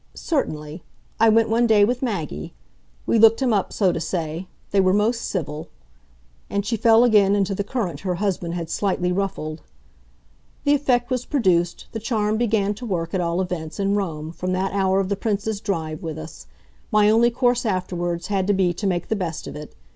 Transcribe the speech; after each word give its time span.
"Certainly 0.15 0.81
I 1.19 1.29
went 1.29 1.47
one 1.47 1.67
day 1.67 1.85
with 1.85 2.01
Maggie. 2.01 2.55
We 3.05 3.19
looked 3.19 3.39
him 3.39 3.53
up, 3.53 3.71
so 3.71 3.91
to 3.91 3.99
say. 3.99 4.47
They 4.71 4.81
were 4.81 4.95
most 4.95 5.25
civil." 5.29 5.67
And 6.49 6.65
she 6.65 6.75
fell 6.75 7.03
again 7.03 7.35
into 7.35 7.53
the 7.53 7.63
current 7.63 7.99
her 7.99 8.15
husband 8.15 8.55
had 8.55 8.67
slightly 8.71 9.11
ruffled. 9.11 9.61
"The 10.63 10.73
effect 10.73 11.11
was 11.11 11.25
produced, 11.25 11.85
the 11.91 11.99
charm 11.99 12.37
began 12.37 12.73
to 12.73 12.85
work, 12.87 13.13
at 13.13 13.21
all 13.21 13.41
events, 13.41 13.79
in 13.79 13.93
Rome, 13.93 14.31
from 14.31 14.53
that 14.53 14.73
hour 14.73 14.99
of 14.99 15.09
the 15.09 15.15
Prince's 15.15 15.61
drive 15.61 16.01
with 16.01 16.17
us. 16.17 16.47
My 16.91 17.07
only 17.07 17.29
course, 17.29 17.63
afterwards, 17.63 18.25
had 18.25 18.47
to 18.47 18.53
be 18.53 18.73
to 18.73 18.87
make 18.87 19.07
the 19.07 19.15
best 19.15 19.45
of 19.45 19.55
it. 19.55 19.75